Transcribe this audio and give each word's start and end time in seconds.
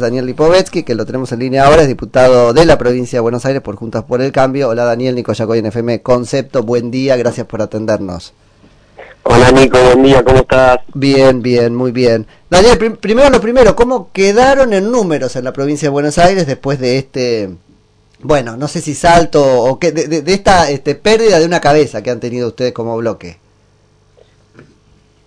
Daniel 0.00 0.26
Lipovetsky, 0.26 0.82
que 0.82 0.94
lo 0.94 1.04
tenemos 1.04 1.32
en 1.32 1.40
línea 1.40 1.66
ahora, 1.66 1.82
es 1.82 1.88
diputado 1.88 2.52
de 2.52 2.64
la 2.64 2.78
provincia 2.78 3.18
de 3.18 3.20
Buenos 3.20 3.44
Aires 3.44 3.60
por 3.60 3.76
Juntas 3.76 4.04
por 4.04 4.22
el 4.22 4.32
Cambio. 4.32 4.68
Hola 4.68 4.84
Daniel, 4.84 5.14
Nico 5.14 5.32
Yacoy 5.32 5.58
en 5.58 5.66
FM 5.66 6.02
Concepto, 6.02 6.62
buen 6.62 6.90
día, 6.90 7.16
gracias 7.16 7.46
por 7.46 7.60
atendernos. 7.60 8.32
Hola 9.24 9.50
Nico, 9.50 9.78
buen 9.82 10.02
día, 10.02 10.24
¿cómo 10.24 10.38
estás? 10.38 10.78
Bien, 10.94 11.42
bien, 11.42 11.74
muy 11.74 11.92
bien. 11.92 12.26
Daniel, 12.48 12.96
primero 12.98 13.30
lo 13.30 13.40
primero, 13.40 13.76
¿cómo 13.76 14.10
quedaron 14.12 14.72
en 14.72 14.90
números 14.90 15.36
en 15.36 15.44
la 15.44 15.52
provincia 15.52 15.86
de 15.86 15.92
Buenos 15.92 16.18
Aires 16.18 16.46
después 16.46 16.78
de 16.78 16.98
este, 16.98 17.50
bueno, 18.20 18.56
no 18.56 18.68
sé 18.68 18.80
si 18.80 18.94
salto 18.94 19.44
o 19.44 19.78
qué, 19.78 19.92
de, 19.92 20.22
de 20.22 20.32
esta 20.34 20.70
este, 20.70 20.94
pérdida 20.94 21.38
de 21.38 21.46
una 21.46 21.60
cabeza 21.60 22.02
que 22.02 22.10
han 22.10 22.20
tenido 22.20 22.48
ustedes 22.48 22.72
como 22.72 22.96
bloque? 22.96 23.41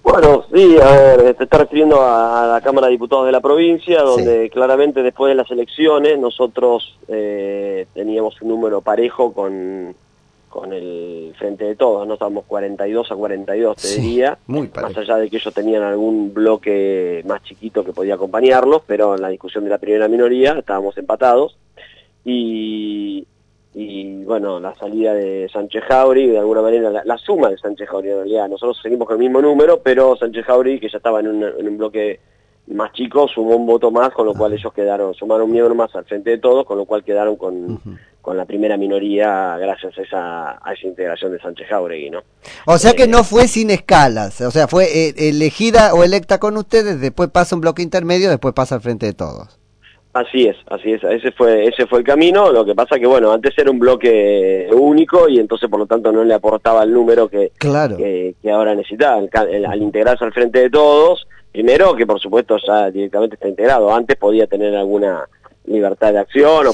Bueno, 0.06 0.46
sí, 0.54 0.78
a 0.80 0.92
ver, 0.92 1.34
te 1.34 1.46
está 1.46 1.58
refiriendo 1.58 2.00
a, 2.00 2.46
la 2.46 2.62
Cámara 2.62 2.86
de 2.86 2.92
Diputados 2.92 3.26
de 3.26 3.32
la 3.32 3.42
provincia, 3.42 4.04
donde 4.04 4.52
claramente 4.52 5.02
después 5.02 5.32
de 5.32 5.36
las 5.36 5.50
elecciones 5.50 6.20
nosotros 6.20 7.00
eh, 7.08 7.88
teníamos 7.92 8.40
un 8.40 8.50
número 8.50 8.82
parejo 8.82 9.34
con, 9.34 9.96
con 10.48 10.74
el 10.74 11.34
Frente 11.40 11.66
de 11.66 11.76
Todos, 11.76 12.08
no 12.08 12.14
estábamos 12.14 12.46
42 12.46 13.12
a 13.12 13.16
42, 13.16 13.78
te 13.78 13.88
diría, 14.00 14.38
muy 14.46 14.70
más 14.80 14.96
allá 14.96 15.18
de 15.18 15.28
que 15.28 15.38
ellos 15.38 15.54
tenían 15.56 15.82
algún 15.82 16.32
bloque 16.32 17.24
más 17.26 17.42
chiquito 17.42 17.84
que 17.84 17.92
podía 17.92 18.14
acompañarlos, 18.14 18.84
pero 18.86 19.16
en 19.16 19.24
la 19.24 19.30
discusión 19.30 19.64
de 19.64 19.72
la 19.72 19.80
primera 19.80 20.08
minoría 20.08 20.54
estábamos 20.54 20.96
empatados, 21.00 21.58
y, 22.24 23.26
y 23.78 24.24
bueno, 24.24 24.58
la 24.58 24.74
salida 24.76 25.14
de 25.14 25.50
Sánchez 25.52 25.84
Jauri, 25.84 26.28
de 26.28 26.40
alguna 26.40 26.62
manera 26.62 27.04
la, 27.04 27.18
suma 27.18 27.50
de 27.50 27.58
Sánchez 27.58 27.90
Jauri 27.90 28.10
en 28.10 28.16
realidad, 28.16 28.48
nosotros 28.48 28.80
seguimos 28.82 29.06
con 29.06 29.18
el 29.18 29.24
mismo 29.24 29.42
número, 29.42 29.82
pero 29.82 30.16
Sánchez 30.16 30.46
Jauri, 30.46 30.80
que 30.80 30.88
ya 30.90 30.98
estaba 30.98 31.20
en 31.20 31.28
un, 31.28 31.44
en 31.44 31.68
un 31.68 31.78
bloque 31.78 32.22
más 32.68 32.94
chico, 32.94 33.28
sumó 33.28 33.58
un 33.58 33.66
voto 33.66 33.92
más, 33.92 34.12
con 34.12 34.28
lo 34.28 34.34
cual 34.34 34.54
ellos 34.54 34.72
quedaron, 34.74 35.14
sumaron 35.14 35.48
un 35.48 35.52
miembro 35.52 35.76
más 35.76 35.94
al 35.94 36.06
frente 36.06 36.30
de 36.30 36.38
todos, 36.38 36.66
con 36.66 36.78
lo 36.78 36.86
cual 36.86 37.04
quedaron 37.04 37.36
con, 37.36 37.82
con 38.22 38.38
la 38.38 38.46
primera 38.46 38.78
minoría 38.78 39.58
gracias 39.58 39.98
a 39.98 40.02
esa, 40.02 40.52
a 40.66 40.74
esa 40.74 40.88
integración 40.88 41.34
de 41.34 41.40
Sánchez 41.40 41.68
Jauregui, 41.68 42.10
¿no? 42.10 42.24
O 42.66 42.78
sea 42.78 42.94
que 42.94 43.04
eh, 43.04 43.08
no 43.08 43.26
fue 43.26 43.50
sin 43.50 43.72
escalas, 43.72 44.40
o 44.40 44.52
sea, 44.52 44.70
fue 44.70 44.86
eh, 44.86 45.14
elegida 45.18 45.94
o 45.94 46.06
electa 46.06 46.40
con 46.40 46.56
ustedes, 46.56 47.02
después 47.02 47.30
pasa 47.30 47.56
un 47.56 47.62
bloque 47.62 47.84
intermedio, 47.84 48.30
después 48.30 48.54
pasa 48.54 48.76
al 48.76 48.82
frente 48.82 49.06
de 49.06 49.14
todos. 49.14 49.60
Así 50.16 50.48
es, 50.48 50.56
así 50.68 50.94
es, 50.94 51.04
ese 51.04 51.34
fue, 51.34 51.68
ese 51.68 51.88
fue 51.88 52.00
el 52.00 52.06
camino, 52.06 52.50
lo 52.50 52.64
que 52.64 52.74
pasa 52.74 52.98
que 52.98 53.06
bueno, 53.06 53.34
antes 53.34 53.54
era 53.58 53.70
un 53.70 53.80
bloque 53.80 54.70
único 54.72 55.28
y 55.28 55.40
entonces 55.40 55.70
por 55.70 55.78
lo 55.78 55.88
tanto 55.88 56.10
no 56.14 56.24
le 56.24 56.34
aportaba 56.34 56.84
el 56.84 56.94
número 56.94 57.28
que, 57.28 57.52
claro. 57.58 57.98
que, 57.98 58.34
ahora 58.50 58.74
necesitaba, 58.76 59.18
al 59.18 59.82
integrarse 59.82 60.24
al 60.24 60.32
frente 60.32 60.60
de 60.60 60.70
todos, 60.70 61.28
primero 61.52 61.94
que 61.98 62.08
por 62.08 62.22
supuesto 62.22 62.56
ya 62.66 62.90
directamente 62.92 63.36
está 63.36 63.50
integrado, 63.50 63.94
antes 63.94 64.16
podía 64.16 64.48
tener 64.48 64.74
alguna 64.74 65.28
libertad 65.66 66.14
de 66.14 66.20
acción 66.20 66.66
o, 66.66 66.72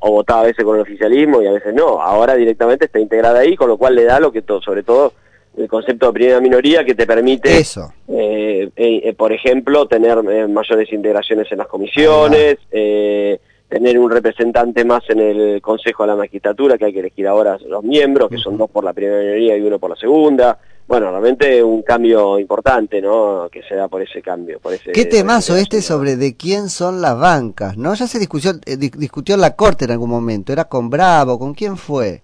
o, 0.00 0.10
votaba 0.12 0.42
a 0.42 0.46
veces 0.46 0.64
con 0.64 0.76
el 0.76 0.82
oficialismo 0.82 1.42
y 1.42 1.48
a 1.48 1.52
veces 1.52 1.74
no, 1.74 2.00
ahora 2.00 2.36
directamente 2.36 2.84
está 2.84 3.00
integrada 3.00 3.40
ahí, 3.40 3.56
con 3.56 3.66
lo 3.66 3.76
cual 3.76 3.96
le 3.96 4.04
da 4.04 4.20
lo 4.20 4.30
que 4.30 4.42
todo, 4.42 4.62
sobre 4.62 4.84
todo 4.84 5.14
el 5.56 5.68
concepto 5.68 6.06
de 6.06 6.12
primera 6.12 6.40
minoría 6.40 6.84
que 6.84 6.94
te 6.94 7.06
permite, 7.06 7.58
Eso. 7.58 7.92
Eh, 8.08 8.70
eh, 8.76 9.00
eh, 9.04 9.14
por 9.14 9.32
ejemplo, 9.32 9.86
tener 9.86 10.22
mayores 10.48 10.92
integraciones 10.92 11.50
en 11.50 11.58
las 11.58 11.68
comisiones, 11.68 12.58
tener 12.70 13.98
un 13.98 14.10
representante 14.10 14.84
más 14.84 15.02
en 15.08 15.20
el 15.20 15.60
Consejo 15.60 16.04
de 16.04 16.08
la 16.08 16.16
Magistratura, 16.16 16.78
que 16.78 16.86
hay 16.86 16.92
que 16.92 17.00
elegir 17.00 17.26
ahora 17.26 17.58
los 17.66 17.82
miembros, 17.82 18.30
que 18.30 18.38
son 18.38 18.56
dos 18.56 18.70
por 18.70 18.84
la 18.84 18.92
primera 18.92 19.20
minoría 19.20 19.56
y 19.56 19.62
uno 19.62 19.78
por 19.78 19.90
la 19.90 19.96
segunda. 19.96 20.58
Bueno, 20.86 21.10
realmente 21.10 21.62
un 21.62 21.82
cambio 21.82 22.38
importante, 22.38 23.00
¿no? 23.00 23.48
Que 23.50 23.62
se 23.62 23.74
da 23.74 23.88
por 23.88 24.02
ese 24.02 24.20
cambio. 24.20 24.60
Por 24.60 24.74
ese, 24.74 24.92
¿Qué 24.92 25.06
temazo 25.06 25.56
este 25.56 25.80
sobre 25.80 26.16
de 26.16 26.36
quién 26.36 26.68
son 26.68 27.00
las 27.00 27.18
bancas, 27.18 27.78
no? 27.78 27.94
Ya 27.94 28.06
se 28.06 28.18
discutió, 28.18 28.52
discutió 28.52 29.34
en 29.34 29.40
la 29.40 29.56
Corte 29.56 29.86
en 29.86 29.92
algún 29.92 30.10
momento, 30.10 30.52
¿era 30.52 30.66
con 30.66 30.90
Bravo? 30.90 31.38
¿Con 31.38 31.54
quién 31.54 31.78
fue? 31.78 32.23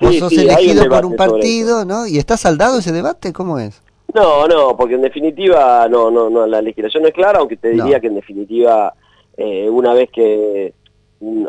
Vos 0.00 0.16
sos 0.16 0.32
elegido 0.32 0.88
por 0.88 1.04
un 1.04 1.16
partido, 1.16 1.84
¿no? 1.84 2.06
¿Y 2.06 2.18
está 2.18 2.36
saldado 2.36 2.78
ese 2.78 2.92
debate? 2.92 3.32
¿Cómo 3.32 3.58
es? 3.58 3.82
No, 4.14 4.48
no, 4.48 4.76
porque 4.76 4.94
en 4.94 5.02
definitiva 5.02 5.86
no, 5.88 6.10
no, 6.10 6.30
no, 6.30 6.46
la 6.46 6.60
legislación 6.60 7.06
es 7.06 7.12
clara, 7.12 7.38
aunque 7.38 7.56
te 7.56 7.70
diría 7.70 8.00
que 8.00 8.08
en 8.08 8.16
definitiva 8.16 8.92
eh, 9.36 9.68
una 9.70 9.94
vez 9.94 10.10
que 10.10 10.74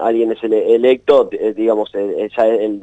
alguien 0.02 0.32
es 0.32 0.44
electo, 0.44 1.30
eh, 1.32 1.54
digamos, 1.56 1.90
eh, 1.94 2.30
ya 2.36 2.46
el, 2.46 2.80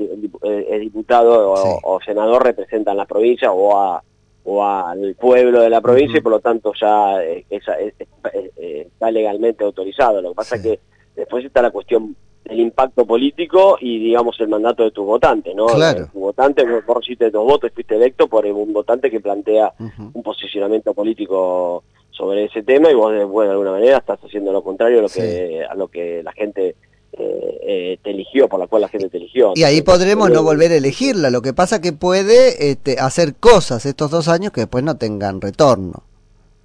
diputado 0.81 1.55
o, 1.83 2.01
senador 2.01 2.45
representan 2.45 2.97
la 2.97 3.07
provincia 3.07 3.53
o 3.53 3.79
a 3.79 4.03
o 4.51 4.65
al 4.65 5.15
pueblo 5.15 5.61
de 5.61 5.69
la 5.69 5.83
provincia 5.83 6.19
y 6.19 6.23
por 6.23 6.33
lo 6.33 6.41
tanto 6.41 6.73
ya 6.81 7.23
está 7.23 9.11
legalmente 9.11 9.63
autorizado. 9.63 10.23
Lo 10.23 10.31
que 10.31 10.37
pasa 10.37 10.57
es 10.57 10.63
que 10.63 10.81
después 11.15 11.45
está 11.45 11.61
la 11.61 11.71
cuestión 11.71 12.17
el 12.49 12.61
impacto 12.61 13.05
político 13.05 13.77
y 13.81 13.99
digamos 13.99 14.39
el 14.41 14.49
mandato 14.49 14.83
de 14.85 14.91
tu 14.91 15.05
votante, 15.05 15.55
¿no? 15.55 15.67
Claro. 15.67 16.09
Tu 16.13 16.19
votante, 16.19 16.65
vos 16.65 16.97
recibiste 16.97 17.31
dos 17.31 17.45
votos, 17.45 17.71
fuiste 17.75 17.97
electo 17.97 18.27
por 18.27 18.47
un 18.47 18.73
votante 18.73 19.11
que 19.11 19.21
plantea 19.21 19.73
un 19.79 20.23
posicionamiento 20.23 20.95
político 20.95 21.85
sobre 22.11 22.47
ese 22.47 22.63
tema 22.63 22.91
y 22.91 22.95
vos 22.95 23.13
bueno, 23.29 23.51
de 23.51 23.53
alguna 23.53 23.71
manera 23.73 23.99
estás 23.99 24.19
haciendo 24.25 24.53
lo 24.53 24.63
contrario 24.63 24.99
a 24.99 25.03
lo 25.03 25.09
que, 25.09 25.65
a 25.69 25.75
lo 25.75 25.89
que 25.89 26.23
la 26.23 26.33
gente 26.33 26.75
eh, 27.13 27.59
eh, 27.63 27.99
te 28.03 28.11
eligió, 28.11 28.49
por 28.49 28.61
la 28.61 28.67
cual 28.67 28.83
la 28.83 28.89
gente 28.89 29.09
te 29.09 29.19
eligió. 29.19 29.53
Y 29.55 29.65
ahí 29.65 29.83
podremos 29.83 30.31
no 30.31 30.43
volver 30.43 30.73
a 30.73 30.77
elegirla, 30.77 31.31
lo 31.31 31.43
que 31.43 31.53
pasa 31.53 31.81
que 31.81 31.93
puede 31.93 32.71
este, 32.71 32.99
hacer 32.99 33.35
cosas 33.35 33.87
estos 33.87 34.11
dos 34.11 34.29
años 34.29 34.53
que 34.53 34.63
después 34.63 34.85
no 34.85 34.97
tengan 34.97 35.41
retorno. 35.41 36.03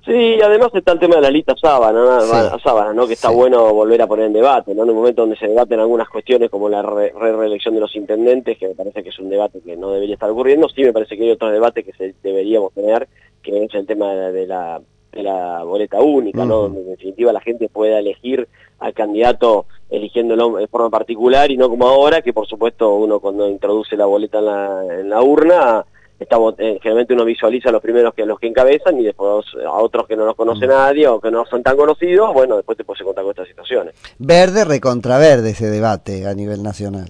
Sí, 0.05 0.37
además 0.41 0.69
está 0.73 0.91
el 0.91 0.99
tema 0.99 1.15
de 1.15 1.21
la 1.21 1.31
lista 1.31 1.55
sábana, 1.55 2.19
sábana 2.61 2.93
¿no? 2.93 3.07
que 3.07 3.13
está 3.13 3.29
bueno 3.29 3.73
volver 3.73 4.01
a 4.01 4.07
poner 4.07 4.25
en 4.25 4.33
debate, 4.33 4.75
¿no? 4.75 4.83
en 4.83 4.89
un 4.89 4.97
momento 4.97 5.21
donde 5.21 5.37
se 5.37 5.47
debaten 5.47 5.79
algunas 5.79 6.09
cuestiones 6.09 6.49
como 6.49 6.67
la 6.67 6.81
reelección 6.81 7.73
de 7.73 7.79
los 7.79 7.95
intendentes, 7.95 8.57
que 8.57 8.67
me 8.67 8.75
parece 8.75 9.01
que 9.01 9.09
es 9.09 9.19
un 9.19 9.29
debate 9.29 9.61
que 9.61 9.77
no 9.77 9.91
debería 9.91 10.15
estar 10.15 10.29
ocurriendo, 10.29 10.67
sí 10.67 10.81
me 10.81 10.91
parece 10.91 11.15
que 11.15 11.23
hay 11.23 11.31
otro 11.31 11.49
debate 11.49 11.85
que 11.85 11.93
se 11.93 12.15
deberíamos 12.21 12.73
tener, 12.73 13.07
que 13.41 13.63
es 13.63 13.73
el 13.73 13.85
tema 13.85 14.13
de 14.13 14.45
la, 14.45 14.81
de 15.13 15.23
la 15.23 15.63
boleta 15.63 16.01
única, 16.01 16.43
¿no? 16.43 16.63
donde 16.63 16.81
en 16.81 16.89
definitiva 16.89 17.31
la 17.31 17.39
gente 17.39 17.69
pueda 17.69 17.99
elegir 17.99 18.49
al 18.79 18.93
candidato 18.93 19.67
eligiéndolo 19.89 20.57
de 20.57 20.67
forma 20.67 20.89
particular 20.89 21.49
y 21.49 21.55
no 21.55 21.69
como 21.69 21.87
ahora, 21.87 22.21
que 22.21 22.33
por 22.33 22.45
supuesto 22.45 22.93
uno 22.95 23.21
cuando 23.21 23.47
introduce 23.47 23.95
la 23.95 24.05
boleta 24.05 24.39
en 24.39 24.45
la, 24.45 24.85
en 24.99 25.09
la 25.09 25.21
urna 25.21 25.85
estamos, 26.23 26.55
eh, 26.57 26.79
generalmente 26.81 27.13
uno 27.13 27.25
visualiza 27.25 27.69
a 27.69 27.71
los 27.71 27.81
primeros 27.81 28.13
que 28.13 28.25
los 28.25 28.39
que 28.39 28.47
encabezan 28.47 28.99
y 28.99 29.03
después 29.03 29.45
a 29.65 29.71
otros 29.71 30.07
que 30.07 30.15
no 30.15 30.25
los 30.25 30.35
conoce 30.35 30.65
mm. 30.65 30.69
nadie 30.69 31.07
o 31.07 31.19
que 31.19 31.31
no 31.31 31.45
son 31.45 31.63
tan 31.63 31.77
conocidos, 31.77 32.33
bueno, 32.33 32.57
después 32.57 32.77
te 32.77 32.83
puedes 32.83 33.01
encontrar 33.01 33.23
con 33.23 33.31
estas 33.31 33.47
situaciones. 33.47 33.93
Verde 34.19 34.65
recontra 34.65 35.17
verde 35.17 35.51
ese 35.51 35.69
debate 35.69 36.27
a 36.27 36.33
nivel 36.33 36.63
nacional. 36.63 37.09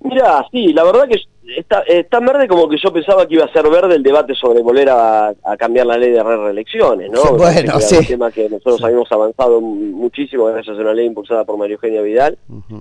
Mira, 0.00 0.44
sí, 0.50 0.72
la 0.72 0.84
verdad 0.84 1.08
que 1.08 1.20
está 1.56 1.82
tan 2.08 2.24
verde 2.24 2.46
como 2.46 2.68
que 2.68 2.76
yo 2.82 2.92
pensaba 2.92 3.26
que 3.26 3.34
iba 3.34 3.44
a 3.44 3.52
ser 3.52 3.68
verde 3.68 3.96
el 3.96 4.02
debate 4.02 4.34
sobre 4.34 4.62
volver 4.62 4.88
a, 4.90 5.34
cambiar 5.58 5.86
la 5.86 5.96
ley 5.96 6.12
de 6.12 6.22
reelecciones, 6.22 7.10
¿no? 7.10 7.22
bueno, 7.36 7.80
sí. 7.80 7.96
un 7.96 8.06
tema 8.06 8.30
que 8.30 8.48
nosotros 8.48 8.82
habíamos 8.84 9.10
avanzado 9.10 9.60
muchísimo 9.60 10.44
gracias 10.46 10.78
a 10.78 10.80
una 10.80 10.94
ley 10.94 11.06
impulsada 11.06 11.44
por 11.44 11.56
María 11.56 11.74
Eugenia 11.74 12.02
Vidal 12.02 12.38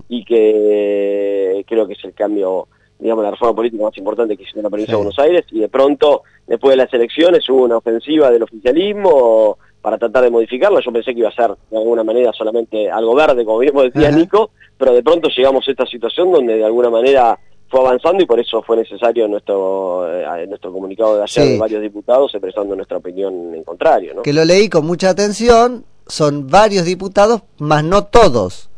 y 0.09 0.23
que 0.25 1.63
creo 1.67 1.87
que 1.87 1.93
es 1.93 2.03
el 2.03 2.13
cambio 2.13 2.67
digamos, 2.99 3.23
la 3.23 3.31
reforma 3.31 3.55
política 3.55 3.83
más 3.83 3.97
importante 3.97 4.35
que 4.35 4.43
hizo 4.43 4.57
en 4.57 4.63
la 4.63 4.69
provincia 4.69 4.93
de 4.93 4.97
Buenos 4.97 5.19
Aires, 5.19 5.45
y 5.51 5.59
de 5.59 5.69
pronto, 5.69 6.23
después 6.45 6.71
de 6.71 6.83
las 6.83 6.93
elecciones, 6.93 7.47
hubo 7.49 7.63
una 7.63 7.77
ofensiva 7.77 8.31
del 8.31 8.43
oficialismo 8.43 9.57
para 9.81 9.97
tratar 9.97 10.23
de 10.23 10.31
modificarla. 10.31 10.81
Yo 10.83 10.91
pensé 10.91 11.13
que 11.13 11.19
iba 11.19 11.29
a 11.29 11.35
ser, 11.35 11.51
de 11.69 11.77
alguna 11.77 12.03
manera, 12.03 12.33
solamente 12.33 12.89
algo 12.89 13.15
verde, 13.15 13.45
como 13.45 13.59
mismo 13.59 13.83
decía 13.83 14.11
Nico, 14.11 14.51
pero 14.77 14.93
de 14.93 15.03
pronto 15.03 15.29
llegamos 15.29 15.67
a 15.67 15.71
esta 15.71 15.85
situación 15.85 16.31
donde, 16.31 16.57
de 16.57 16.65
alguna 16.65 16.89
manera, 16.89 17.39
fue 17.69 17.81
avanzando 17.81 18.23
y 18.23 18.25
por 18.25 18.39
eso 18.39 18.61
fue 18.63 18.77
necesario 18.77 19.27
nuestro 19.27 20.07
eh, 20.09 20.47
nuestro 20.47 20.71
comunicado 20.71 21.17
de 21.17 21.23
ayer 21.23 21.45
de 21.45 21.57
varios 21.57 21.81
diputados 21.81 22.33
expresando 22.33 22.75
nuestra 22.75 22.97
opinión 22.97 23.53
en 23.53 23.63
contrario. 23.63 24.13
¿no? 24.15 24.21
Que 24.21 24.33
lo 24.33 24.45
leí 24.45 24.69
con 24.69 24.85
mucha 24.85 25.09
atención, 25.09 25.85
son 26.07 26.47
varios 26.47 26.85
diputados, 26.85 27.41
más 27.57 27.83
no 27.83 28.05
todos 28.05 28.69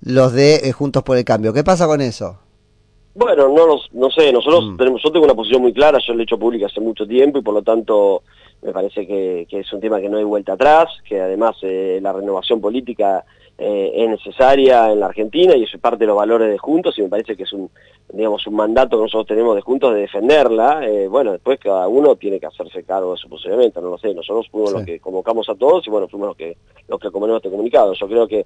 los 0.00 0.32
de 0.32 0.56
eh, 0.56 0.72
Juntos 0.72 1.02
por 1.02 1.16
el 1.16 1.24
Cambio. 1.24 1.52
¿Qué 1.52 1.64
pasa 1.64 1.86
con 1.86 2.00
eso? 2.00 2.38
Bueno, 3.14 3.48
no, 3.48 3.78
no 3.92 4.10
sé, 4.10 4.32
nosotros 4.32 4.72
mm. 4.72 4.76
tenemos, 4.76 5.02
yo 5.02 5.12
tengo 5.12 5.24
una 5.24 5.34
posición 5.34 5.62
muy 5.62 5.72
clara, 5.72 5.98
yo 6.04 6.14
lo 6.14 6.20
he 6.20 6.24
hecho 6.24 6.38
pública 6.38 6.66
hace 6.66 6.80
mucho 6.80 7.06
tiempo 7.06 7.38
y 7.38 7.42
por 7.42 7.54
lo 7.54 7.62
tanto 7.62 8.22
me 8.62 8.72
parece 8.72 9.06
que, 9.06 9.46
es 9.48 9.72
un 9.72 9.80
tema 9.80 10.00
que 10.00 10.08
no 10.08 10.18
hay 10.18 10.24
vuelta 10.24 10.54
atrás, 10.54 10.88
que 11.06 11.20
además 11.20 11.56
eh, 11.62 12.00
la 12.02 12.12
renovación 12.12 12.60
política 12.60 13.24
eh, 13.56 13.92
es 13.94 14.10
necesaria 14.10 14.90
en 14.90 14.98
la 14.98 15.06
Argentina 15.06 15.54
y 15.54 15.62
eso 15.62 15.76
es 15.76 15.80
parte 15.80 15.98
de 15.98 16.06
los 16.08 16.16
valores 16.16 16.48
de 16.48 16.58
Juntos 16.58 16.98
y 16.98 17.02
me 17.02 17.08
parece 17.08 17.36
que 17.36 17.44
es 17.44 17.52
un, 17.52 17.70
digamos, 18.12 18.44
un 18.48 18.56
mandato 18.56 18.96
que 18.96 19.02
nosotros 19.02 19.28
tenemos 19.28 19.54
de 19.54 19.60
Juntos 19.60 19.94
de 19.94 20.00
defenderla. 20.00 20.84
Eh, 20.84 21.06
bueno, 21.06 21.32
después 21.32 21.60
cada 21.60 21.86
uno 21.86 22.16
tiene 22.16 22.40
que 22.40 22.46
hacerse 22.46 22.82
cargo 22.82 23.12
de 23.12 23.18
su 23.18 23.28
posicionamiento, 23.28 23.80
no 23.80 23.90
lo 23.90 23.98
sé, 23.98 24.12
nosotros 24.12 24.48
fuimos 24.50 24.72
los 24.72 24.84
que 24.84 24.98
convocamos 24.98 25.48
a 25.48 25.54
todos 25.54 25.86
y 25.86 25.90
bueno, 25.90 26.08
fuimos 26.08 26.28
los 26.28 26.36
que, 26.36 26.56
los 26.88 26.98
que 26.98 27.10
como 27.12 27.36
este 27.36 27.50
comunicado. 27.50 27.92
Yo 27.92 28.08
creo 28.08 28.26
que 28.26 28.44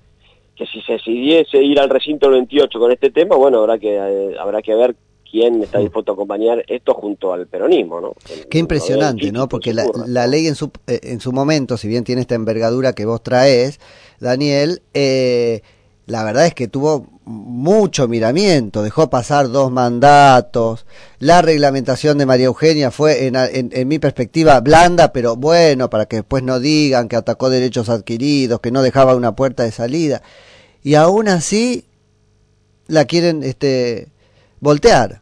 que 0.59 0.67
si 0.67 0.83
se 0.83 0.95
decidiese 0.95 1.63
ir 1.63 1.79
al 1.79 1.89
recinto 1.89 2.29
28 2.31 2.79
con 2.79 2.91
este 2.91 3.11
tema, 3.11 3.37
bueno, 3.37 3.61
habrá 3.61 3.79
que, 3.79 3.95
eh, 3.95 4.37
habrá 4.39 4.61
que 4.61 4.75
ver 4.75 4.97
quién 5.31 5.63
está 5.63 5.79
dispuesto 5.79 6.13
a 6.13 6.15
acompañar 6.15 6.65
esto 6.67 6.95
junto 6.95 7.33
al 7.33 7.47
peronismo, 7.47 8.01
¿no? 8.01 8.15
Qué 8.51 8.59
impresionante, 8.59 9.31
¿no? 9.31 9.49
Porque 9.49 9.73
la, 9.73 9.85
la, 10.07 10.27
ley 10.27 10.49
en 10.49 10.57
su, 10.57 10.73
eh, 10.87 11.01
en 11.05 11.21
su 11.21 11.33
momento, 11.33 11.77
si 11.77 11.87
bien 11.87 12.03
tiene 12.03 12.23
esta 12.23 12.35
envergadura 12.35 12.93
que 12.93 13.05
vos 13.05 13.23
traes, 13.23 13.79
Daniel, 14.19 14.83
eh, 14.95 15.63
la 16.07 16.25
verdad 16.25 16.47
es 16.47 16.55
que 16.55 16.67
tuvo 16.67 17.07
mucho 17.25 18.09
miramiento, 18.09 18.83
dejó 18.83 19.11
pasar 19.11 19.51
dos 19.51 19.71
mandatos, 19.71 20.87
la 21.19 21.43
reglamentación 21.43 22.17
de 22.17 22.25
María 22.25 22.47
Eugenia 22.47 22.91
fue, 22.91 23.27
en, 23.27 23.37
en, 23.37 23.89
mi 23.89 23.99
perspectiva, 23.99 24.59
blanda, 24.61 25.13
pero 25.13 25.37
bueno, 25.37 25.91
para 25.91 26.07
que 26.07 26.17
después 26.17 26.43
no 26.43 26.59
digan 26.59 27.09
que 27.09 27.17
atacó 27.17 27.51
derechos 27.51 27.91
adquiridos, 27.91 28.61
que 28.61 28.71
no 28.71 28.83
dejaba 28.83 29.15
una 29.15 29.37
puerta 29.37 29.65
de 29.65 29.73
salida, 29.73 30.23
y 30.88 30.94
aún 30.94 31.29
así 31.29 31.85
la 32.87 33.05
quieren 33.05 33.43
este, 33.43 34.06
voltear. 34.58 35.20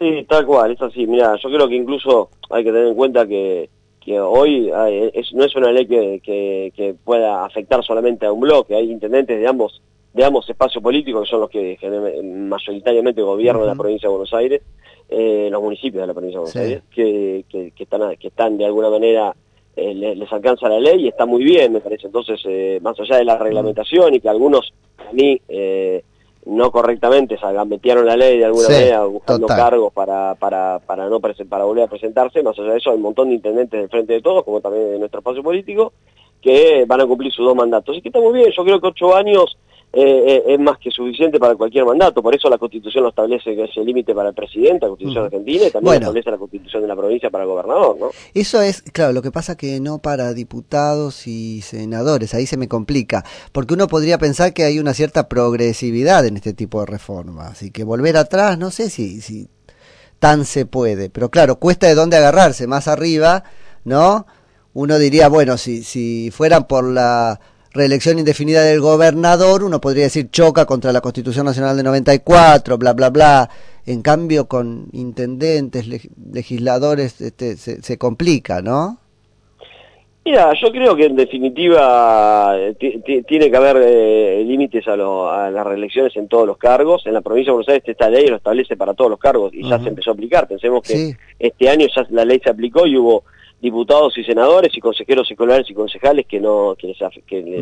Sí, 0.00 0.26
tal 0.28 0.44
cual, 0.44 0.72
es 0.72 0.82
así, 0.82 1.06
mira, 1.06 1.36
yo 1.40 1.48
creo 1.50 1.68
que 1.68 1.76
incluso 1.76 2.30
hay 2.50 2.64
que 2.64 2.72
tener 2.72 2.88
en 2.88 2.96
cuenta 2.96 3.28
que 3.28 3.70
que 4.00 4.20
hoy 4.20 4.70
no 5.32 5.44
es 5.44 5.56
una 5.56 5.70
ley 5.72 5.86
que, 5.86 6.20
que, 6.74 6.94
pueda 7.04 7.44
afectar 7.44 7.82
solamente 7.82 8.26
a 8.26 8.32
un 8.32 8.40
bloque, 8.40 8.74
hay 8.74 8.90
intendentes 8.90 9.38
de 9.38 9.46
ambos 9.46 9.80
de 10.12 10.24
ambos 10.24 10.50
espacios 10.50 10.82
políticos 10.82 11.22
que 11.24 11.30
son 11.30 11.40
los 11.40 11.48
que 11.48 11.78
mayoritariamente 12.22 13.22
gobiernan 13.22 13.66
la 13.66 13.74
provincia 13.76 14.08
de 14.08 14.14
Buenos 14.14 14.34
Aires, 14.34 14.62
eh, 15.08 15.48
los 15.50 15.62
municipios 15.62 16.02
de 16.02 16.06
la 16.08 16.12
provincia 16.12 16.40
de 16.40 16.42
Buenos 16.42 16.56
Aires, 16.56 16.82
que, 16.90 17.44
que, 17.48 17.72
están, 17.76 18.16
que 18.16 18.28
están 18.28 18.58
de 18.58 18.66
alguna 18.66 18.90
manera, 18.90 19.34
eh, 19.76 19.94
les, 19.94 20.32
alcanza 20.32 20.68
la 20.68 20.78
ley 20.78 21.04
y 21.04 21.08
está 21.08 21.26
muy 21.26 21.42
bien, 21.42 21.72
me 21.72 21.80
parece. 21.80 22.06
Entonces, 22.06 22.40
eh, 22.44 22.78
más 22.82 22.98
allá 23.00 23.16
de 23.16 23.24
la 23.24 23.36
reglamentación 23.36 24.14
y 24.14 24.20
que 24.20 24.28
algunos, 24.28 24.72
a 24.98 25.12
mí, 25.12 25.40
eh, 25.48 26.02
no 26.46 26.70
correctamente, 26.70 27.36
se 27.38 27.64
metieron 27.64 28.06
la 28.06 28.16
ley 28.16 28.38
de 28.38 28.44
alguna 28.44 28.68
manera 28.68 29.04
buscando 29.04 29.46
cargos 29.46 29.92
para, 29.92 30.34
para, 30.36 30.78
para, 30.78 31.08
no 31.08 31.20
para 31.20 31.64
volver 31.64 31.84
a 31.84 31.88
presentarse, 31.88 32.42
más 32.42 32.58
allá 32.58 32.72
de 32.72 32.78
eso 32.78 32.90
hay 32.90 32.96
un 32.96 33.02
montón 33.02 33.28
de 33.28 33.36
intendentes 33.36 33.80
del 33.80 33.88
frente 33.88 34.12
de 34.12 34.22
todos, 34.22 34.44
como 34.44 34.60
también 34.60 34.92
de 34.92 34.98
nuestro 34.98 35.20
espacio 35.20 35.42
político, 35.42 35.92
que 36.40 36.84
van 36.86 37.00
a 37.00 37.06
cumplir 37.06 37.32
sus 37.32 37.46
dos 37.46 37.56
mandatos. 37.56 37.94
Así 37.94 38.02
que 38.02 38.10
está 38.10 38.20
muy 38.20 38.34
bien, 38.34 38.52
yo 38.54 38.64
creo 38.64 38.80
que 38.80 38.88
ocho 38.88 39.16
años 39.16 39.56
eh, 39.96 40.24
eh, 40.26 40.44
es 40.48 40.60
más 40.60 40.78
que 40.78 40.90
suficiente 40.90 41.38
para 41.38 41.54
cualquier 41.54 41.84
mandato. 41.84 42.22
Por 42.22 42.34
eso 42.34 42.48
la 42.50 42.58
Constitución 42.58 43.04
lo 43.04 43.10
establece 43.10 43.54
que 43.54 43.64
es 43.64 43.76
el 43.76 43.86
límite 43.86 44.14
para 44.14 44.30
el 44.30 44.34
presidente, 44.34 44.86
la 44.86 44.88
Constitución 44.88 45.24
argentina, 45.24 45.66
y 45.66 45.70
también 45.70 45.94
establece 45.94 46.30
la 46.30 46.38
Constitución 46.38 46.82
de 46.82 46.88
la 46.88 46.96
provincia 46.96 47.30
para 47.30 47.44
el 47.44 47.50
gobernador, 47.50 47.96
¿no? 47.98 48.10
Eso 48.34 48.60
es, 48.60 48.82
claro, 48.82 49.12
lo 49.12 49.22
que 49.22 49.30
pasa 49.30 49.56
que 49.56 49.78
no 49.80 49.98
para 49.98 50.34
diputados 50.34 51.26
y 51.26 51.60
senadores, 51.62 52.34
ahí 52.34 52.46
se 52.46 52.56
me 52.56 52.68
complica, 52.68 53.24
porque 53.52 53.74
uno 53.74 53.86
podría 53.86 54.18
pensar 54.18 54.52
que 54.52 54.64
hay 54.64 54.78
una 54.78 54.94
cierta 54.94 55.28
progresividad 55.28 56.26
en 56.26 56.36
este 56.36 56.54
tipo 56.54 56.80
de 56.80 56.86
reformas, 56.86 57.62
y 57.62 57.70
que 57.70 57.84
volver 57.84 58.16
atrás, 58.16 58.58
no 58.58 58.70
sé 58.70 58.90
si, 58.90 59.20
si 59.20 59.48
tan 60.18 60.44
se 60.44 60.66
puede, 60.66 61.10
pero 61.10 61.30
claro, 61.30 61.60
cuesta 61.60 61.86
de 61.86 61.94
dónde 61.94 62.16
agarrarse, 62.16 62.66
más 62.66 62.88
arriba, 62.88 63.44
¿no? 63.84 64.26
Uno 64.72 64.98
diría, 64.98 65.28
bueno, 65.28 65.56
si, 65.56 65.84
si 65.84 66.30
fueran 66.32 66.66
por 66.66 66.84
la 66.84 67.38
reelección 67.74 68.20
indefinida 68.20 68.62
del 68.62 68.80
gobernador, 68.80 69.64
uno 69.64 69.80
podría 69.80 70.04
decir 70.04 70.30
choca 70.30 70.64
contra 70.64 70.92
la 70.92 71.00
Constitución 71.00 71.44
Nacional 71.44 71.76
de 71.76 71.82
94, 71.82 72.78
bla, 72.78 72.92
bla, 72.92 73.10
bla. 73.10 73.50
En 73.84 74.00
cambio, 74.00 74.46
con 74.46 74.86
intendentes, 74.92 75.86
legisladores, 76.32 77.20
este, 77.20 77.56
se, 77.56 77.98
complica, 77.98 78.62
¿no? 78.62 78.98
Mira, 80.24 80.54
yo 80.54 80.72
creo 80.72 80.96
que 80.96 81.04
en 81.04 81.16
definitiva 81.16 82.54
eh, 82.56 82.74
tiene 83.26 83.50
que 83.50 83.56
haber 83.58 83.76
eh, 83.84 84.42
límites 84.46 84.88
a, 84.88 84.96
las 84.96 85.66
reelecciones 85.66 86.16
en 86.16 86.28
todos 86.28 86.46
los 86.46 86.56
cargos. 86.56 87.04
En 87.06 87.12
la 87.12 87.20
provincia 87.20 87.50
de 87.50 87.56
Buenos 87.56 87.68
Aires 87.68 87.86
esta 87.86 88.08
ley 88.08 88.28
lo 88.28 88.36
establece 88.36 88.74
para 88.74 88.94
todos 88.94 89.10
los 89.10 89.18
cargos 89.18 89.52
y 89.52 89.68
ya 89.68 89.78
se 89.80 89.88
empezó 89.88 90.12
a 90.12 90.14
aplicar. 90.14 90.48
Pensemos 90.48 90.80
que 90.80 91.14
este 91.38 91.68
año 91.68 91.86
ya 91.94 92.06
la 92.08 92.24
ley 92.24 92.40
se 92.42 92.48
aplicó 92.48 92.86
y 92.86 92.96
hubo 92.96 93.24
diputados 93.60 94.16
y 94.18 94.24
senadores 94.24 94.76
y 94.76 94.80
consejeros 94.80 95.30
escolares 95.30 95.68
y 95.70 95.74
concejales 95.74 96.26
que 96.26 96.40
no 96.40 96.76
que, 96.76 96.94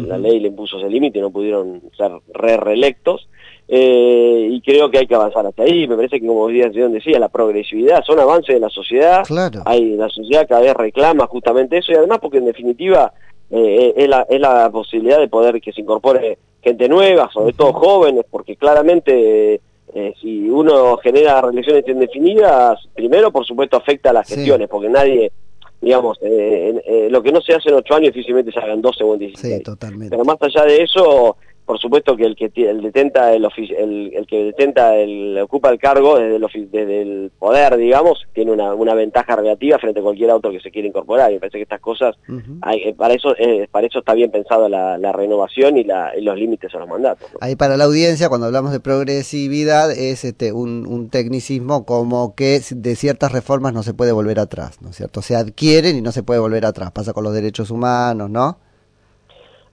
la 0.06 0.18
ley 0.18 0.40
le 0.40 0.48
impuso 0.48 0.78
ese 0.78 0.88
límite 0.88 1.20
no 1.20 1.30
pudieron 1.30 1.80
ser 1.96 2.10
re 2.34 2.56
reelectos 2.56 3.28
eh, 3.68 4.48
y 4.50 4.60
creo 4.60 4.90
que 4.90 4.98
hay 4.98 5.06
que 5.06 5.14
avanzar 5.14 5.46
hasta 5.46 5.62
ahí. 5.62 5.86
Me 5.86 5.94
parece 5.94 6.20
que 6.20 6.26
como 6.26 6.48
decía 6.48 7.18
la 7.18 7.28
progresividad 7.28 8.02
son 8.04 8.18
avances 8.18 8.54
de 8.54 8.60
la 8.60 8.68
sociedad 8.68 9.22
hay 9.64 9.96
la 9.96 10.08
sociedad 10.08 10.46
cada 10.48 10.62
vez 10.62 10.74
reclama 10.74 11.26
justamente 11.26 11.78
eso 11.78 11.92
y 11.92 11.96
además 11.96 12.18
porque 12.20 12.38
en 12.38 12.46
definitiva 12.46 13.12
eh, 13.50 13.94
es, 13.96 14.08
la, 14.08 14.26
es 14.28 14.40
la 14.40 14.70
posibilidad 14.70 15.18
de 15.18 15.28
poder 15.28 15.60
que 15.60 15.72
se 15.72 15.82
incorpore 15.82 16.38
gente 16.62 16.88
nueva 16.88 17.30
sobre 17.32 17.52
todo 17.52 17.72
jóvenes 17.72 18.24
porque 18.28 18.56
claramente 18.56 19.60
eh, 19.94 20.14
si 20.20 20.48
uno 20.48 20.96
genera 20.96 21.42
reelecciones 21.42 21.86
indefinidas, 21.86 22.78
primero 22.94 23.30
por 23.30 23.44
supuesto 23.44 23.76
afecta 23.76 24.08
a 24.08 24.14
las 24.14 24.26
gestiones, 24.26 24.68
porque 24.68 24.88
nadie 24.88 25.32
digamos, 25.82 26.16
eh, 26.22 26.80
eh, 26.86 27.08
lo 27.10 27.22
que 27.22 27.32
no 27.32 27.40
se 27.40 27.54
hace 27.54 27.68
en 27.68 27.74
ocho 27.74 27.94
años 27.94 28.14
difícilmente 28.14 28.52
se 28.52 28.60
hagan 28.60 28.80
doce 28.80 29.02
o 29.02 29.14
en 29.14 29.18
dieciséis. 29.18 29.56
Sí, 29.56 29.62
totalmente. 29.62 30.10
Pero 30.10 30.24
más 30.24 30.38
allá 30.40 30.64
de 30.64 30.82
eso, 30.82 31.36
por 31.64 31.78
supuesto 31.78 32.16
que 32.16 32.24
el 32.24 32.36
que 32.36 32.50
el 32.56 32.82
detenta 32.82 33.32
el, 33.32 33.44
el, 33.44 34.12
el, 34.14 34.26
que 34.26 34.44
detenta 34.44 34.96
el 34.96 35.38
ocupa 35.38 35.70
el 35.70 35.78
cargo 35.78 36.18
desde 36.18 36.36
el, 36.36 36.70
desde 36.70 37.02
el 37.02 37.30
poder 37.38 37.76
digamos 37.76 38.26
tiene 38.32 38.50
una, 38.50 38.74
una, 38.74 38.94
ventaja 38.94 39.36
relativa 39.36 39.78
frente 39.78 40.00
a 40.00 40.02
cualquier 40.02 40.30
otro 40.30 40.50
que 40.50 40.60
se 40.60 40.70
quiera 40.70 40.88
incorporar. 40.88 41.30
Y 41.30 41.34
me 41.34 41.40
parece 41.40 41.58
que 41.58 41.62
estas 41.62 41.80
cosas 41.80 42.16
hay, 42.62 42.78
eh, 42.80 42.94
para 42.94 43.14
eso 43.14 43.34
eh, 43.38 43.68
para 43.70 43.86
eso 43.86 44.00
está 44.00 44.14
bien 44.14 44.30
pensado 44.30 44.68
la, 44.68 44.98
la 44.98 45.12
renovación 45.12 45.76
y, 45.78 45.84
la, 45.84 46.12
y, 46.16 46.22
los 46.22 46.36
límites 46.36 46.74
a 46.74 46.78
los 46.78 46.88
mandatos 46.88 47.30
ahí 47.40 47.56
para 47.56 47.76
la 47.76 47.84
audiencia 47.84 48.28
cuando 48.28 48.46
hablamos 48.46 48.72
de 48.72 48.80
progresividad 48.80 49.90
es 49.92 50.24
este 50.24 50.52
un, 50.52 50.86
un 50.86 51.10
tecnicismo 51.10 51.84
como 51.84 52.34
que 52.34 52.60
de 52.70 52.96
ciertas 52.96 53.32
reformas 53.32 53.72
no 53.72 53.82
se 53.82 53.94
puede 53.94 54.12
volver 54.12 54.38
atrás 54.38 54.80
no 54.82 54.90
es 54.90 54.96
cierto 54.96 55.22
se 55.22 55.36
adquieren 55.36 55.96
y 55.96 56.02
no 56.02 56.12
se 56.12 56.22
puede 56.22 56.40
volver 56.40 56.66
atrás. 56.66 56.90
Pasa 56.92 57.12
con 57.12 57.24
los 57.24 57.32
derechos 57.32 57.70
humanos 57.70 58.30
no 58.30 58.58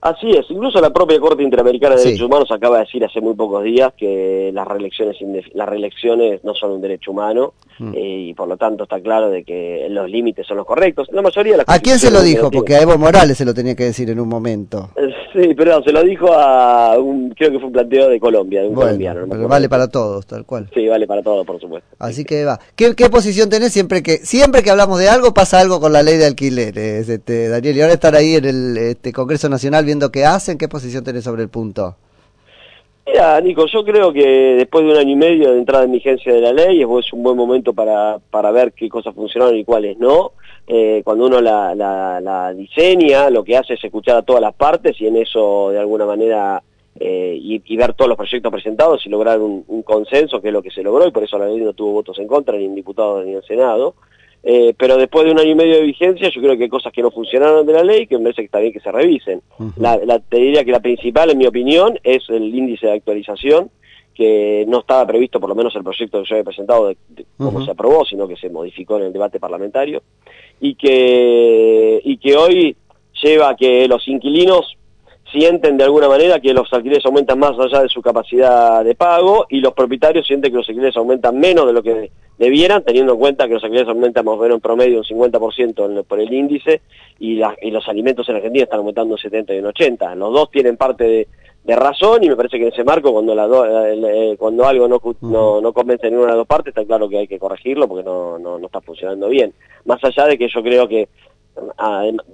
Así 0.02 0.30
es, 0.30 0.46
incluso 0.48 0.80
la 0.80 0.90
propia 0.90 1.20
Corte 1.20 1.42
Interamericana 1.42 1.94
de 1.94 2.02
Derechos 2.02 2.26
Humanos 2.26 2.50
acaba 2.50 2.78
de 2.78 2.84
decir 2.84 3.04
hace 3.04 3.20
muy 3.20 3.34
pocos 3.34 3.62
días 3.62 3.92
que 3.94 4.50
las 4.54 4.66
reelecciones, 4.66 5.16
las 5.52 5.68
reelecciones 5.68 6.42
no 6.42 6.54
son 6.54 6.72
un 6.72 6.80
derecho 6.80 7.10
humano 7.10 7.52
mm. 7.78 7.92
eh, 7.94 8.18
y 8.28 8.34
por 8.34 8.48
lo 8.48 8.56
tanto 8.56 8.84
está 8.84 8.98
claro 9.00 9.28
de 9.28 9.44
que 9.44 9.88
los 9.90 10.08
límites 10.08 10.46
son 10.46 10.56
los 10.56 10.64
correctos. 10.64 11.08
La 11.12 11.20
mayoría 11.20 11.58
de 11.58 11.64
¿A 11.66 11.78
quién 11.80 11.98
se 11.98 12.10
lo 12.10 12.22
dijo? 12.22 12.50
Porque 12.50 12.76
a 12.76 12.80
Evo 12.80 12.96
Morales 12.96 13.36
se 13.36 13.44
lo 13.44 13.52
tenía 13.52 13.76
que 13.76 13.84
decir 13.84 14.08
en 14.08 14.20
un 14.20 14.28
momento. 14.28 14.88
Eh, 14.96 15.09
sí, 15.32 15.54
perdón, 15.54 15.82
se 15.84 15.92
lo 15.92 16.02
dijo 16.02 16.32
a 16.32 16.98
un, 16.98 17.30
creo 17.30 17.50
que 17.50 17.58
fue 17.58 17.66
un 17.66 17.72
planteo 17.72 18.08
de 18.08 18.20
Colombia, 18.20 18.62
de 18.62 18.68
un 18.68 18.74
colombiano. 18.74 19.26
pero 19.28 19.48
vale 19.48 19.68
para 19.68 19.88
todos, 19.88 20.26
tal 20.26 20.44
cual. 20.44 20.68
Sí, 20.74 20.86
vale 20.88 21.06
para 21.06 21.22
todos, 21.22 21.46
por 21.46 21.60
supuesto. 21.60 21.88
Así 21.98 22.24
que 22.24 22.44
va. 22.44 22.58
¿Qué, 22.76 22.94
¿Qué, 22.94 23.08
posición 23.10 23.48
tenés 23.48 23.72
siempre 23.72 24.02
que 24.02 24.18
siempre 24.18 24.62
que 24.62 24.70
hablamos 24.70 24.98
de 24.98 25.08
algo 25.08 25.34
pasa 25.34 25.60
algo 25.60 25.80
con 25.80 25.92
la 25.92 26.02
ley 26.02 26.16
de 26.16 26.26
alquileres, 26.26 27.08
este, 27.08 27.48
Daniel? 27.48 27.76
Y 27.76 27.80
ahora 27.82 27.94
estar 27.94 28.14
ahí 28.14 28.34
en 28.34 28.44
el 28.44 28.76
este, 28.76 29.12
Congreso 29.12 29.48
Nacional 29.48 29.84
viendo 29.84 30.10
qué 30.10 30.24
hacen, 30.24 30.58
¿qué 30.58 30.68
posición 30.68 31.04
tenés 31.04 31.24
sobre 31.24 31.42
el 31.42 31.48
punto? 31.48 31.96
Mira, 33.06 33.40
Nico, 33.40 33.66
yo 33.66 33.84
creo 33.84 34.12
que 34.12 34.54
después 34.58 34.84
de 34.84 34.92
un 34.92 34.98
año 34.98 35.10
y 35.10 35.16
medio 35.16 35.52
de 35.52 35.58
entrada 35.58 35.84
en 35.84 35.92
vigencia 35.92 36.32
de 36.32 36.40
la 36.40 36.52
ley 36.52 36.82
es 36.82 37.12
un 37.12 37.22
buen 37.22 37.36
momento 37.36 37.72
para, 37.72 38.18
para 38.30 38.50
ver 38.50 38.72
qué 38.72 38.88
cosas 38.88 39.14
funcionaron 39.14 39.56
y 39.56 39.64
cuáles 39.64 39.98
no. 39.98 40.32
Eh, 40.66 41.02
cuando 41.04 41.26
uno 41.26 41.40
la, 41.40 41.74
la, 41.74 42.54
diseña, 42.54 43.28
lo 43.30 43.42
que 43.42 43.56
hace 43.56 43.74
es 43.74 43.84
escuchar 43.84 44.18
a 44.18 44.22
todas 44.22 44.42
las 44.42 44.54
partes 44.54 45.00
y 45.00 45.06
en 45.06 45.16
eso 45.16 45.70
de 45.70 45.78
alguna 45.80 46.06
manera 46.06 46.62
eh, 46.98 47.38
y, 47.40 47.76
ver 47.76 47.94
todos 47.94 48.08
los 48.08 48.16
proyectos 48.16 48.52
presentados 48.52 49.04
y 49.04 49.08
lograr 49.08 49.40
un, 49.40 49.64
un, 49.66 49.82
consenso, 49.82 50.40
que 50.40 50.48
es 50.48 50.54
lo 50.54 50.62
que 50.62 50.70
se 50.70 50.82
logró 50.82 51.06
y 51.06 51.10
por 51.10 51.24
eso 51.24 51.38
la 51.38 51.46
ley 51.46 51.58
no 51.58 51.72
tuvo 51.72 51.92
votos 51.92 52.18
en 52.18 52.28
contra 52.28 52.56
ni 52.56 52.66
en 52.66 52.74
diputados 52.74 53.24
ni 53.26 53.34
en 53.34 53.42
Senado. 53.42 53.94
Eh, 54.42 54.74
pero 54.78 54.96
después 54.96 55.26
de 55.26 55.32
un 55.32 55.38
año 55.38 55.50
y 55.50 55.54
medio 55.54 55.74
de 55.76 55.82
vigencia, 55.82 56.30
yo 56.30 56.40
creo 56.40 56.56
que 56.56 56.64
hay 56.64 56.68
cosas 56.68 56.92
que 56.92 57.02
no 57.02 57.10
funcionaron 57.10 57.66
de 57.66 57.74
la 57.74 57.84
ley 57.84 58.06
que 58.06 58.16
me 58.16 58.24
parece 58.24 58.42
que 58.42 58.46
está 58.46 58.58
bien 58.58 58.72
que 58.72 58.80
se 58.80 58.90
revisen. 58.90 59.42
la, 59.76 60.18
te 60.18 60.38
diría 60.38 60.64
que 60.64 60.72
la 60.72 60.80
principal, 60.80 61.30
en 61.30 61.38
mi 61.38 61.46
opinión, 61.46 61.98
es 62.02 62.28
el 62.30 62.54
índice 62.54 62.86
de 62.86 62.94
actualización, 62.94 63.70
que 64.20 64.66
no 64.68 64.80
estaba 64.80 65.06
previsto, 65.06 65.40
por 65.40 65.48
lo 65.48 65.54
menos 65.54 65.74
el 65.76 65.82
proyecto 65.82 66.20
que 66.20 66.28
yo 66.28 66.34
había 66.34 66.44
presentado, 66.44 66.88
de, 66.88 66.96
cómo 67.38 67.64
se 67.64 67.70
aprobó, 67.70 68.04
sino 68.04 68.28
que 68.28 68.36
se 68.36 68.50
modificó 68.50 68.98
en 68.98 69.04
el 69.04 69.14
debate 69.14 69.40
parlamentario, 69.40 70.02
y 70.60 70.74
que, 70.74 72.02
y 72.04 72.18
que 72.18 72.36
hoy 72.36 72.76
lleva 73.22 73.48
a 73.48 73.56
que 73.56 73.88
los 73.88 74.06
inquilinos 74.06 74.76
sienten 75.32 75.78
de 75.78 75.84
alguna 75.84 76.06
manera 76.06 76.38
que 76.38 76.52
los 76.52 76.70
alquileres 76.70 77.06
aumentan 77.06 77.38
más 77.38 77.58
allá 77.58 77.80
de 77.80 77.88
su 77.88 78.02
capacidad 78.02 78.84
de 78.84 78.94
pago 78.94 79.46
y 79.48 79.60
los 79.60 79.72
propietarios 79.72 80.26
sienten 80.26 80.50
que 80.50 80.58
los 80.58 80.68
alquileres 80.68 80.98
aumentan 80.98 81.38
menos 81.38 81.66
de 81.66 81.72
lo 81.72 81.82
que 81.82 82.10
debieran, 82.36 82.84
teniendo 82.84 83.14
en 83.14 83.20
cuenta 83.20 83.48
que 83.48 83.54
los 83.54 83.64
alquileres 83.64 83.88
aumentan 83.88 84.26
más 84.26 84.34
o 84.34 84.42
menos 84.42 84.56
en 84.56 84.60
promedio 84.60 84.98
un 84.98 85.04
50% 85.04 86.04
por 86.04 86.20
el 86.20 86.30
índice 86.30 86.82
y, 87.18 87.36
los 87.36 87.88
alimentos 87.88 88.28
en 88.28 88.36
Argentina 88.36 88.64
están 88.64 88.80
aumentando 88.80 89.14
un 89.14 89.18
70 89.18 89.54
y 89.54 89.58
un 89.60 89.66
80. 89.66 90.14
Los 90.14 90.30
dos 90.34 90.50
tienen 90.50 90.76
parte 90.76 91.04
de, 91.04 91.28
razón 91.66 92.24
y 92.24 92.28
me 92.28 92.36
parece 92.36 92.58
que 92.58 92.66
en 92.66 92.72
ese 92.72 92.84
marco 92.84 93.12
cuando 93.12 93.34
la 93.34 93.46
eh, 93.92 94.36
cuando 94.38 94.66
algo 94.66 94.88
no, 94.88 95.00
no, 95.20 95.60
no 95.60 95.72
convence 95.72 96.06
en 96.06 96.14
ninguna 96.14 96.32
de 96.32 96.36
las 96.36 96.40
dos 96.40 96.46
partes 96.46 96.72
está 96.72 96.84
claro 96.84 97.08
que 97.08 97.18
hay 97.18 97.28
que 97.28 97.38
corregirlo 97.38 97.86
porque 97.86 98.02
no, 98.02 98.38
no, 98.38 98.58
no 98.58 98.66
está 98.66 98.80
funcionando 98.80 99.28
bien. 99.28 99.52
Más 99.84 100.02
allá 100.02 100.26
de 100.26 100.38
que 100.38 100.48
yo 100.48 100.62
creo 100.62 100.88
que 100.88 101.08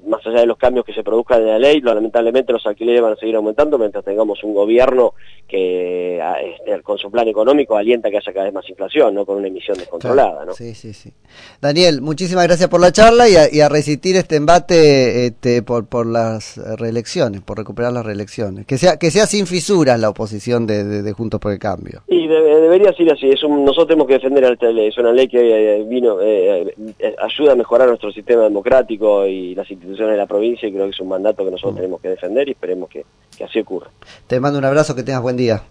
más 0.07 0.27
allá 0.27 0.41
de 0.41 0.47
los 0.47 0.59
cambios 0.59 0.85
que 0.85 0.93
se 0.93 1.03
produzcan 1.03 1.41
en 1.43 1.49
la 1.49 1.59
ley, 1.59 1.81
lamentablemente 1.81 2.53
los 2.53 2.67
alquileres 2.67 3.03
van 3.03 3.13
a 3.13 3.17
seguir 3.17 3.37
aumentando 3.37 3.79
mientras 3.79 4.05
tengamos 4.05 4.43
un 4.45 4.55
gobierno 4.55 5.15
que 5.49 6.19
este, 6.19 6.83
con 6.83 6.99
su 6.99 7.11
plan 7.11 7.29
económico 7.29 7.77
alienta 7.77 8.11
que 8.11 8.17
haya 8.17 8.33
cada 8.33 8.45
vez 8.47 8.55
más 8.55 8.69
inflación, 8.69 9.15
no 9.15 9.25
con 9.25 9.37
una 9.37 9.49
emisión 9.49 9.77
descontrolada. 9.79 10.45
¿no? 10.45 10.53
Sí, 10.55 10.75
sí, 10.75 10.93
sí. 10.93 11.13
Daniel, 11.61 12.01
muchísimas 12.01 12.47
gracias 12.47 12.69
por 12.69 12.81
la 12.81 12.93
charla 12.93 13.27
y 13.29 13.61
a, 13.61 13.69
resistir 13.69 14.17
este 14.17 14.37
embate 14.37 15.27
este, 15.27 15.63
por, 15.63 15.87
por 15.87 16.07
las 16.07 16.57
reelecciones, 16.79 17.43
por 17.43 17.59
recuperar 17.59 17.93
las 17.93 18.07
reelecciones. 18.07 18.67
Que 18.67 18.79
sea, 18.79 18.97
que 18.97 19.11
sea 19.11 19.27
sin 19.27 19.47
fisuras 19.47 19.99
la 20.01 20.09
oposición 20.09 20.67
de, 20.67 21.13
Juntos 21.17 21.41
por 21.41 21.53
el 21.53 21.59
Cambio. 21.59 22.03
Y 22.09 22.27
debería 22.27 22.93
ser 22.93 23.13
así. 23.13 23.29
Es 23.29 23.43
nosotros 23.43 23.89
tenemos 23.89 24.07
que 24.07 24.15
defender 24.15 24.45
a 24.45 24.53
esta 24.53 24.71
ley. 24.71 24.89
Es 24.89 24.99
una 24.99 25.13
ley 25.13 25.29
que 25.29 25.39
eh, 25.39 25.85
vino 25.85 26.21
eh, 26.21 26.75
eh, 26.99 27.17
ayuda 27.19 27.53
a 27.53 27.57
mejorar 27.57 27.89
nuestro 27.89 28.11
sistema 28.13 28.43
democrático 28.43 29.16
y 29.25 29.55
las 29.55 29.71
instituciones 29.71 30.13
de 30.13 30.19
la 30.19 30.27
provincia 30.27 30.69
y 30.69 30.73
creo 30.73 30.85
que 30.85 30.91
es 30.91 31.01
un 31.01 31.09
mandato 31.09 31.45
que 31.45 31.51
nosotros 31.51 31.75
mm. 31.75 31.77
tenemos 31.77 32.01
que 32.01 32.09
defender 32.09 32.49
y 32.49 32.53
esperemos 32.53 32.89
que, 32.91 33.05
así 33.43 33.61
ocurra. 33.61 33.89
Te 34.27 34.41
mando 34.41 34.59
un 34.59 34.65
abrazo, 34.65 34.95
que 34.95 35.03
tengas 35.03 35.23
buen 35.23 35.37
día. 35.37 35.63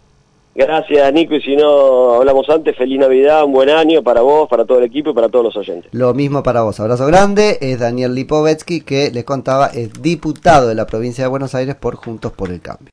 Gracias, 0.56 1.14
Nico. 1.14 1.36
Y 1.36 1.42
si 1.42 1.56
no 1.58 2.14
hablamos 2.14 2.50
antes, 2.50 2.78
feliz 2.78 2.98
Navidad, 2.98 3.44
un 3.44 3.52
buen 3.52 3.70
año 3.70 4.02
para 4.02 4.22
vos, 4.22 4.48
para 4.48 4.64
todo 4.64 4.78
el 4.80 4.86
equipo 4.86 5.10
y 5.10 5.14
para 5.14 5.28
todos 5.28 5.44
los 5.44 5.58
oyentes. 5.58 5.94
Lo 5.94 6.14
mismo 6.14 6.44
para 6.44 6.62
vos. 6.62 6.80
Abrazo 6.80 7.06
grande. 7.08 7.58
Es 7.60 7.80
Daniel 7.80 8.16
Lipovetsky, 8.16 8.82
que 8.82 9.12
les 9.12 9.26
contaba, 9.26 9.68
es 9.68 10.02
diputado 10.02 10.70
de 10.70 10.76
la 10.76 10.88
provincia 10.88 11.26
de 11.26 11.28
Buenos 11.30 11.54
Aires 11.56 11.76
por 11.76 11.96
Juntos 11.96 12.32
por 12.32 12.52
el 12.52 12.62
Cambio. 12.62 12.84